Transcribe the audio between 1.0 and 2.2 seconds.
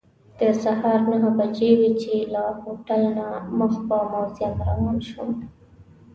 نهه بجې وې چې